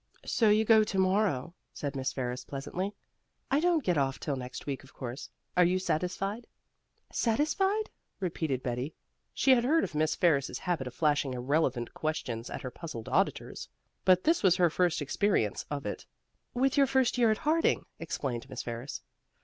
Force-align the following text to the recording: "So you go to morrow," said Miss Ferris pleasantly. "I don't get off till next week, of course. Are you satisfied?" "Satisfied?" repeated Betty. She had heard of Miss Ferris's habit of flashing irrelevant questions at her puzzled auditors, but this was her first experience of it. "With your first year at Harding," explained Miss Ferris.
"So 0.25 0.49
you 0.49 0.65
go 0.65 0.83
to 0.83 0.97
morrow," 0.97 1.53
said 1.73 1.95
Miss 1.95 2.11
Ferris 2.11 2.43
pleasantly. 2.43 2.95
"I 3.51 3.59
don't 3.59 3.83
get 3.83 3.99
off 3.99 4.19
till 4.19 4.35
next 4.35 4.65
week, 4.65 4.83
of 4.83 4.95
course. 4.95 5.29
Are 5.55 5.63
you 5.63 5.77
satisfied?" 5.77 6.47
"Satisfied?" 7.11 7.91
repeated 8.19 8.63
Betty. 8.63 8.95
She 9.31 9.51
had 9.51 9.63
heard 9.63 9.83
of 9.83 9.93
Miss 9.93 10.15
Ferris's 10.15 10.57
habit 10.57 10.87
of 10.87 10.95
flashing 10.95 11.35
irrelevant 11.35 11.93
questions 11.93 12.49
at 12.49 12.61
her 12.63 12.71
puzzled 12.71 13.09
auditors, 13.09 13.69
but 14.03 14.23
this 14.23 14.41
was 14.41 14.55
her 14.55 14.71
first 14.71 15.03
experience 15.03 15.67
of 15.69 15.85
it. 15.85 16.07
"With 16.55 16.77
your 16.77 16.87
first 16.87 17.19
year 17.19 17.29
at 17.29 17.37
Harding," 17.37 17.85
explained 17.99 18.49
Miss 18.49 18.63
Ferris. 18.63 19.03